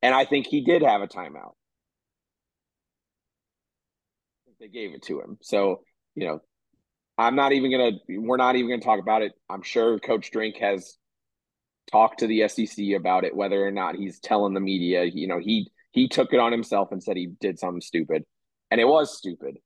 [0.02, 1.54] And I think he did have a timeout.
[4.60, 5.38] They gave it to him.
[5.42, 5.84] So,
[6.16, 6.42] you know,
[7.18, 9.32] I'm not even going to, we're not even going to talk about it.
[9.50, 10.98] I'm sure Coach Drink has
[11.90, 15.40] talked to the SEC about it, whether or not he's telling the media, you know,
[15.40, 18.26] he, he took it on himself and said he did something stupid.
[18.72, 19.58] And it was stupid.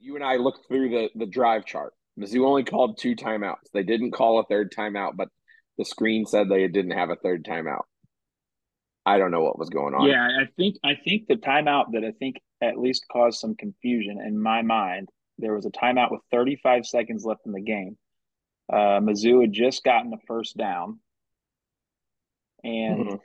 [0.00, 1.94] You and I looked through the, the drive chart.
[2.18, 3.70] Mizzou only called two timeouts.
[3.72, 5.28] They didn't call a third timeout, but
[5.78, 7.82] the screen said they didn't have a third timeout.
[9.06, 10.08] I don't know what was going on.
[10.08, 14.18] Yeah, I think I think the timeout that I think at least caused some confusion
[14.20, 15.10] in my mind.
[15.38, 17.98] There was a timeout with 35 seconds left in the game.
[18.72, 21.00] Uh, Mizzou had just gotten the first down,
[22.62, 23.16] and mm-hmm.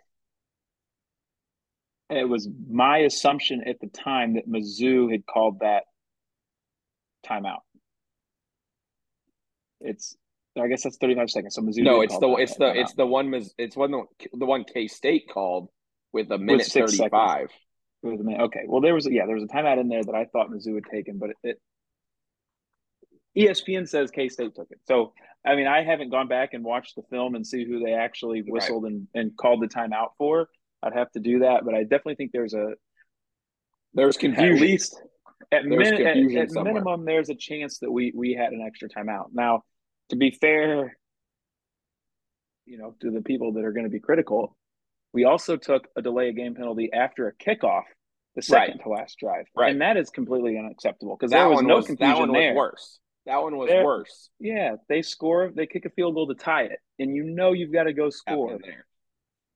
[2.10, 5.84] It was my assumption at the time that Mizzou had called that
[7.26, 7.60] timeout.
[9.80, 10.18] It's
[10.60, 11.56] I guess that's 35 seconds.
[11.56, 11.84] So Mizzou.
[11.84, 15.30] No, it's the it's the it's the one it's one the, the one K State
[15.32, 15.70] called
[16.12, 17.50] with a minute with 35.
[18.02, 18.42] With a minute.
[18.42, 18.62] Okay.
[18.66, 20.86] Well, there was yeah, there was a timeout in there that I thought Mizzou had
[20.86, 21.62] taken, but it, it
[23.38, 24.80] ESPN says K State took it.
[24.86, 25.14] So
[25.46, 28.42] I mean, I haven't gone back and watched the film and see who they actually
[28.42, 28.94] whistled right.
[28.94, 30.50] and, and called the timeout for.
[30.82, 32.74] I'd have to do that, but I definitely think there's a
[33.94, 34.56] there's confusion.
[34.56, 35.02] At least
[35.52, 39.28] at, min- at, at minimum, there's a chance that we we had an extra timeout.
[39.34, 39.64] Now,
[40.10, 40.98] to be fair,
[42.66, 44.56] you know, to the people that are going to be critical,
[45.14, 47.84] we also took a delay of game penalty after a kickoff,
[48.36, 48.84] the second right.
[48.84, 49.72] to last drive, right.
[49.72, 52.54] and that is completely unacceptable because there was no was, confusion that one there.
[52.54, 53.00] Was worse.
[53.26, 54.30] That one was there, worse.
[54.40, 57.74] Yeah, they score, they kick a field goal to tie it, and you know you've
[57.74, 58.58] got to go score.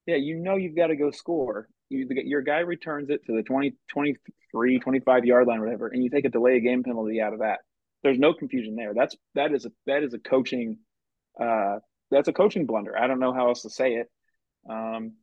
[0.05, 1.67] Yeah, you know you've got to go score.
[1.89, 6.09] You, your guy returns it to the 20, 23, 25 yard line, whatever, and you
[6.09, 7.59] take a delay of game penalty out of that.
[8.03, 8.93] There's no confusion there.
[8.93, 10.79] That's that is a that is a coaching
[11.39, 11.79] uh
[12.11, 12.97] that's a coaching blunder.
[12.97, 14.11] I don't know how else to say it.
[14.69, 15.13] Um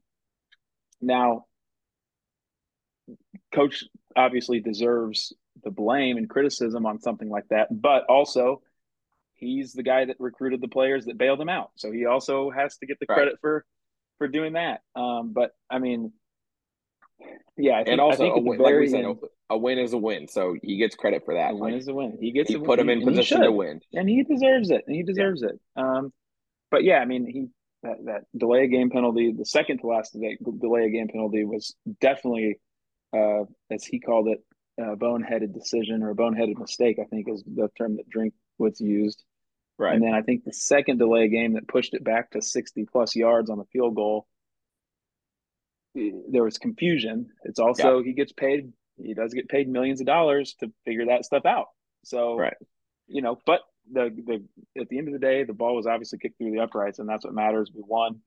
[1.00, 1.44] now
[3.54, 3.84] coach
[4.16, 8.62] obviously deserves the blame and criticism on something like that, but also
[9.34, 11.70] he's the guy that recruited the players that bailed him out.
[11.76, 13.64] So he also has to get the credit for
[14.20, 14.82] for doing that.
[14.94, 16.12] Um, but I mean,
[17.56, 19.04] yeah, and also a win, like we said,
[19.48, 21.52] a win is a win, so he gets credit for that.
[21.52, 22.18] A win like, is a win.
[22.20, 22.50] He gets.
[22.50, 24.84] He put him in position to win, and he deserves it.
[24.86, 25.48] And he deserves yeah.
[25.48, 25.60] it.
[25.74, 26.12] Um,
[26.70, 27.48] but yeah, I mean, he
[27.82, 31.44] that, that delay of game penalty, the second to last delay, delay of game penalty
[31.44, 32.58] was definitely,
[33.16, 34.38] uh, as he called it,
[34.78, 36.98] a boneheaded decision or a boneheaded mistake.
[37.00, 39.24] I think is the term that Drink was used.
[39.80, 39.94] Right.
[39.94, 43.16] And then I think the second delay game that pushed it back to 60 plus
[43.16, 44.26] yards on the field goal
[45.94, 47.30] there was confusion.
[47.44, 48.04] It's also yeah.
[48.04, 48.72] he gets paid.
[48.96, 51.66] He does get paid millions of dollars to figure that stuff out.
[52.04, 52.54] So, right.
[53.08, 56.18] you know, but the the at the end of the day, the ball was obviously
[56.18, 57.70] kicked through the uprights, and that's what matters.
[57.74, 58.20] We won.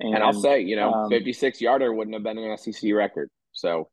[0.00, 3.30] And, and I'll say, you know, um, 56 yarder wouldn't have been an SEC record.
[3.52, 3.90] So,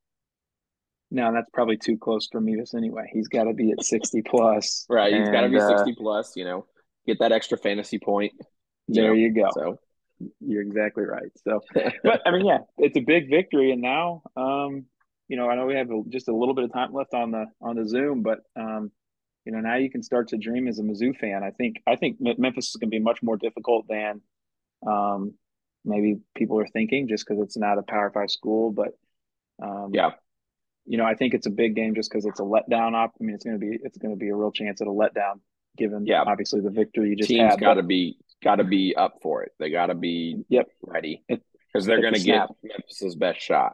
[1.11, 3.07] no, that's probably too close for Mevis anyway.
[3.13, 4.87] He's got to be at 60 plus.
[4.89, 5.13] right.
[5.13, 6.65] He's got to be 60 uh, plus, you know,
[7.05, 8.33] get that extra fantasy point.
[8.87, 9.49] You there know, you go.
[9.53, 9.79] So,
[10.39, 11.31] you're exactly right.
[11.47, 11.61] So,
[12.03, 14.85] but I mean, yeah, it's a big victory, and now, um,
[15.27, 17.31] you know, I know we have a, just a little bit of time left on
[17.31, 18.91] the on the Zoom, but um,
[19.45, 21.43] you know, now you can start to dream as a Mizzou fan.
[21.43, 24.21] I think I think Memphis is going to be much more difficult than
[24.85, 25.33] um,
[25.83, 28.71] maybe people are thinking, just because it's not a Power Five school.
[28.71, 28.89] But
[29.61, 30.11] um, yeah,
[30.85, 32.93] you know, I think it's a big game just because it's a letdown.
[32.93, 34.87] Op- I mean, it's going to be it's going to be a real chance at
[34.87, 35.39] a letdown,
[35.77, 36.23] given yeah.
[36.25, 37.59] obviously the victory you just Teams had.
[37.59, 39.51] got to be got to be up for it.
[39.59, 43.73] They got to be yep ready because they're going to get Memphis's best shot.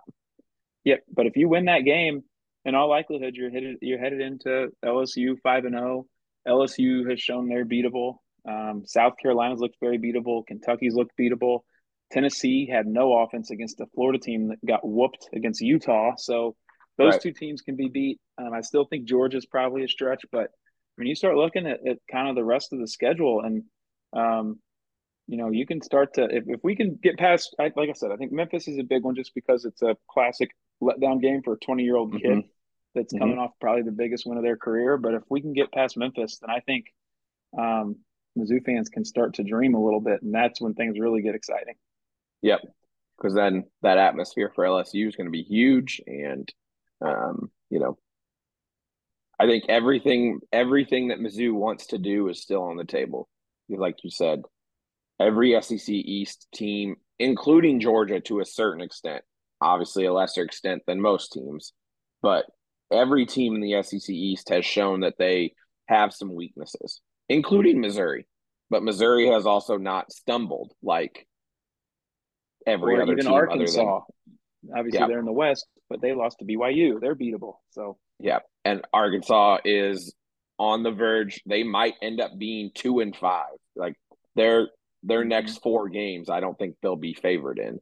[0.83, 2.23] Yep, but if you win that game,
[2.65, 6.05] in all likelihood, you're headed you're headed into LSU five and zero.
[6.05, 6.51] Oh.
[6.51, 8.19] LSU has shown they're beatable.
[8.47, 10.45] Um, South Carolina's looked very beatable.
[10.45, 11.61] Kentucky's looked beatable.
[12.11, 16.13] Tennessee had no offense against the Florida team that got whooped against Utah.
[16.17, 16.55] So
[16.97, 17.21] those right.
[17.21, 18.19] two teams can be beat.
[18.37, 20.51] Um, I still think Georgia's probably a stretch, but
[20.97, 23.63] when you start looking at, at kind of the rest of the schedule and
[24.13, 24.59] um,
[25.27, 27.53] you know, you can start to if, if we can get past.
[27.59, 29.97] I, like I said, I think Memphis is a big one just because it's a
[30.09, 32.35] classic letdown game for a 20 year old mm-hmm.
[32.35, 32.43] kid
[32.95, 33.23] that's mm-hmm.
[33.23, 34.97] coming off probably the biggest win of their career.
[34.97, 36.85] But if we can get past Memphis, then I think
[37.57, 37.97] um,
[38.37, 41.35] Mizzou fans can start to dream a little bit, and that's when things really get
[41.35, 41.75] exciting.
[42.41, 42.61] Yep,
[43.17, 46.51] because then that atmosphere for LSU is going to be huge, and
[47.01, 47.97] um, you know,
[49.39, 53.29] I think everything everything that Mizzou wants to do is still on the table
[53.69, 54.41] like you said,
[55.19, 59.23] every SEC East team, including Georgia to a certain extent,
[59.61, 61.73] obviously a lesser extent than most teams,
[62.21, 62.45] but
[62.91, 65.53] every team in the SEC East has shown that they
[65.87, 68.27] have some weaknesses, including Missouri.
[68.69, 71.25] But Missouri has also not stumbled like
[72.65, 73.81] every or other even team Arkansas.
[73.81, 74.01] other
[74.65, 75.07] than Obviously, Yeah.
[75.07, 76.99] they're in the West, but they lost to BYU.
[76.99, 77.57] They're beatable.
[77.69, 78.39] So yeah.
[78.67, 80.13] And Arkansas is
[80.59, 81.41] on the verge.
[81.45, 83.55] They might end up being two and five.
[83.75, 83.95] Like
[84.35, 84.69] their
[85.03, 85.29] their Mhm.
[85.29, 87.79] next four games, I don't think they'll be favored in.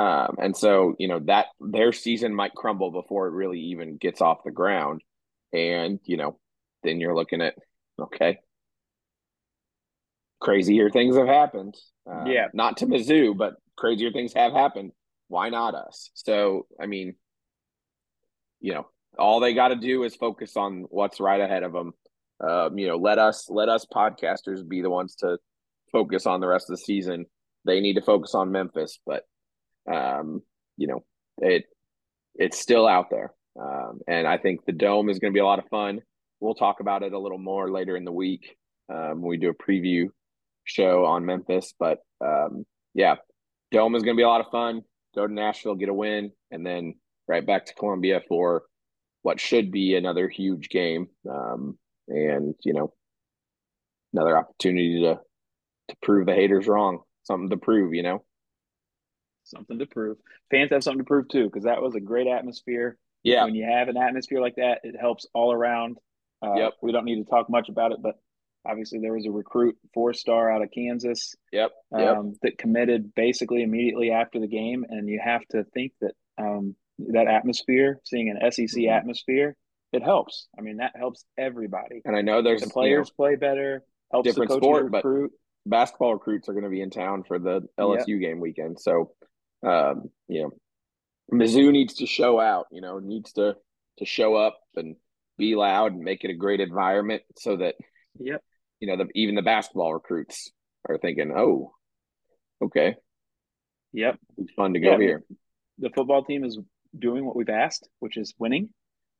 [0.00, 4.20] Um, and so you know that their season might crumble before it really even gets
[4.20, 5.02] off the ground.
[5.52, 6.38] And you know,
[6.84, 7.56] then you're looking at
[7.98, 8.38] okay,
[10.40, 11.76] crazier things have happened.
[12.06, 12.48] Um, Yeah.
[12.52, 14.92] not to Mizzou, but crazier things have happened.
[15.28, 16.10] Why not us?
[16.14, 17.16] So I mean,
[18.60, 18.88] you know,
[19.20, 21.92] all they got to do is focus on what's right ahead of them.
[22.40, 25.38] Um, you know, let us let us podcasters be the ones to
[25.92, 27.26] focus on the rest of the season.
[27.64, 29.24] They need to focus on Memphis, but
[29.92, 30.42] um,
[30.76, 31.04] you know,
[31.38, 31.64] it
[32.34, 33.32] it's still out there.
[33.60, 36.00] Um, and I think the dome is going to be a lot of fun.
[36.38, 38.56] We'll talk about it a little more later in the week
[38.90, 40.08] um, we do a preview
[40.64, 41.74] show on Memphis.
[41.78, 43.16] But um, yeah,
[43.70, 44.82] dome is going to be a lot of fun.
[45.14, 46.94] Go to Nashville, get a win, and then
[47.28, 48.64] right back to Columbia for
[49.22, 51.08] what should be another huge game.
[51.28, 51.78] Um,
[52.08, 52.92] and you know,
[54.12, 55.20] another opportunity to
[55.88, 57.00] to prove the haters wrong.
[57.24, 58.24] Something to prove, you know.
[59.44, 60.16] something to prove.
[60.50, 62.98] Fans have something to prove too, because that was a great atmosphere.
[63.22, 65.98] Yeah, When you have an atmosphere like that, it helps all around.
[66.42, 66.72] Uh, Yep.
[66.82, 68.14] We don't need to talk much about it, but
[68.66, 72.16] obviously there was a recruit four star out of Kansas yep, yep.
[72.16, 76.74] um, that committed basically immediately after the game, and you have to think that um,
[77.08, 78.90] that atmosphere, seeing an SEC Mhm.
[78.90, 79.56] atmosphere,
[79.92, 80.48] it helps.
[80.56, 82.02] I mean, that helps everybody.
[82.04, 85.32] And I know there's The you know, players play better, helps different sport, but recruit.
[85.66, 88.78] basketball recruits are going to be in town for the LSU game weekend.
[88.80, 89.12] So,
[89.62, 90.50] um, you know,
[91.32, 92.66] Mizzou needs to show out.
[92.70, 93.56] You know, needs to
[93.98, 94.96] to show up and
[95.36, 97.74] be loud and make it a great environment so that
[98.18, 98.42] Yep.
[98.80, 100.50] you know the, even the basketball recruits
[100.88, 101.72] are thinking, oh,
[102.62, 102.96] okay,
[103.92, 104.18] Yep.
[104.38, 105.24] it's fun to go mean, here.
[105.78, 106.58] the football team is
[106.98, 108.70] doing what we've asked, which is winning.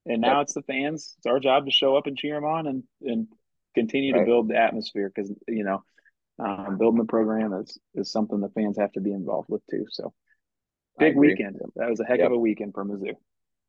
[0.06, 0.42] And now Yep.
[0.44, 1.14] it's the fans.
[1.18, 3.28] It's our job to show up and cheer them on and, and
[3.74, 4.20] continue Right.
[4.20, 5.83] to build the atmosphere because, you know,
[6.38, 9.85] um, building the program is, is something the fans have to be involved with too.
[9.90, 10.12] So
[10.98, 11.61] big weekend.
[11.76, 12.26] That was a heck Yep.
[12.26, 13.14] of a weekend for Mizzou.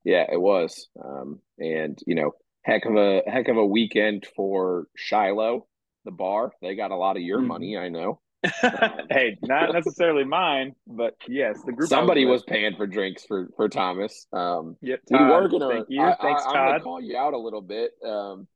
[0.04, 0.90] Yeah, it was.
[1.04, 2.32] Um, and you know,
[2.64, 5.68] heck of a heck of a weekend for Shiloh,
[6.06, 6.54] the bar.
[6.62, 7.48] They got a lot of your Mhm.
[7.48, 8.22] money, I know.
[9.10, 11.90] hey, not necessarily mine, but yes, the group.
[11.90, 12.32] Somebody with.
[12.34, 14.26] was paying for drinks for for Thomas.
[14.34, 15.70] Um, Yep, we were gonna.
[15.70, 16.02] Thank you.
[16.02, 17.92] I, Thanks, I, I'm gonna call you out a little bit.
[18.04, 18.48] Um,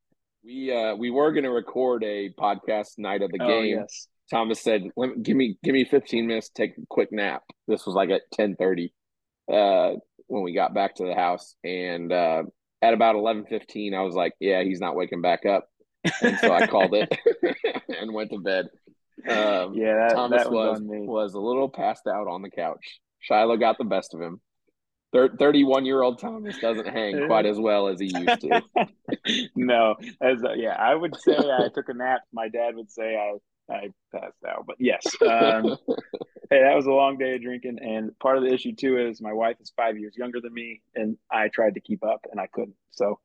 [0.44, 3.78] we uh we were gonna record a podcast night of the Oh, game.
[3.80, 4.08] yes.
[4.32, 7.44] Thomas said, Let me, "Give me give me 15 minutes, to take a quick nap."
[7.68, 8.92] This was like at 10:30
[9.52, 12.42] uh, when we got back to the house, and uh,
[12.82, 15.70] at about 11:15, I was like, "Yeah, he's not waking back up,"
[16.24, 17.16] and so I called it
[18.02, 18.66] and went to bed.
[19.28, 21.08] Um, yeah, that, Thomas that was was on me.
[21.08, 23.00] was a little passed out on the couch.
[23.20, 24.40] Shiloh got the best of him.
[25.14, 28.62] 31 year old Thomas doesn't hang quite as well as he used to.
[29.56, 32.22] no, as uh, yeah, I would say I took a nap.
[32.34, 35.06] My dad would say I I passed out, but yes.
[35.22, 35.78] Um,
[36.50, 39.22] hey, that was a long day of drinking, and part of the issue too is
[39.22, 42.40] my wife is five years younger than me, and I tried to keep up and
[42.40, 42.76] I couldn't.
[42.92, 43.20] So,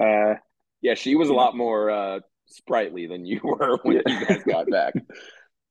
[0.00, 0.34] uh,
[0.82, 4.02] yeah, she was a lot more uh, sprightly than you were when Yeah.
[4.20, 4.92] you guys got back.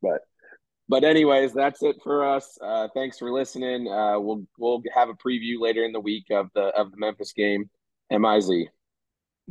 [0.02, 0.22] But
[0.88, 2.58] but anyways, that's it for us.
[2.62, 3.88] Uh, thanks for listening.
[3.88, 7.34] Uh, we'll we'll have a preview later in the week of the of the Memphis
[7.34, 7.70] game.
[8.10, 8.70] M I Z.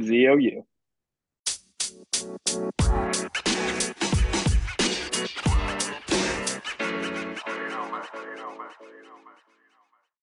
[0.03, 0.65] Z O U.